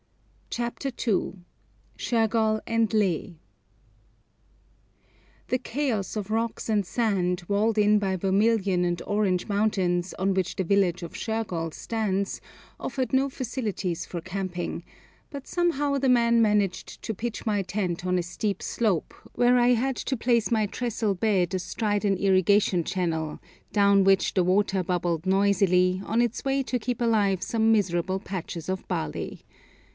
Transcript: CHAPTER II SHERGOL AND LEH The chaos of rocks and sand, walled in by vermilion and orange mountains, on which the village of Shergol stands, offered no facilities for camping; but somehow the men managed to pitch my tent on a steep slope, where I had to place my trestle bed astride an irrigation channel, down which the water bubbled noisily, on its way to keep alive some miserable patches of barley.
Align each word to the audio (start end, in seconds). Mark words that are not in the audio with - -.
CHAPTER 0.49 0.91
II 1.07 1.33
SHERGOL 1.95 2.59
AND 2.67 2.93
LEH 2.93 3.35
The 5.47 5.59
chaos 5.59 6.17
of 6.17 6.31
rocks 6.31 6.67
and 6.67 6.85
sand, 6.85 7.43
walled 7.47 7.77
in 7.77 7.99
by 7.99 8.17
vermilion 8.17 8.83
and 8.83 9.01
orange 9.07 9.47
mountains, 9.47 10.13
on 10.15 10.33
which 10.33 10.55
the 10.57 10.65
village 10.65 11.03
of 11.03 11.13
Shergol 11.15 11.71
stands, 11.71 12.41
offered 12.81 13.13
no 13.13 13.29
facilities 13.29 14.05
for 14.05 14.19
camping; 14.19 14.83
but 15.29 15.47
somehow 15.47 15.97
the 15.99 16.09
men 16.09 16.41
managed 16.41 17.01
to 17.03 17.13
pitch 17.13 17.45
my 17.45 17.61
tent 17.61 18.05
on 18.05 18.17
a 18.17 18.23
steep 18.23 18.61
slope, 18.61 19.13
where 19.35 19.57
I 19.57 19.69
had 19.69 19.95
to 19.97 20.17
place 20.17 20.51
my 20.51 20.65
trestle 20.65 21.13
bed 21.13 21.53
astride 21.53 22.03
an 22.03 22.17
irrigation 22.17 22.83
channel, 22.83 23.39
down 23.71 24.03
which 24.03 24.33
the 24.33 24.43
water 24.43 24.83
bubbled 24.83 25.25
noisily, 25.27 26.01
on 26.03 26.21
its 26.21 26.43
way 26.43 26.63
to 26.63 26.79
keep 26.79 26.99
alive 27.01 27.41
some 27.43 27.71
miserable 27.71 28.19
patches 28.19 28.67
of 28.67 28.85
barley. 28.89 29.45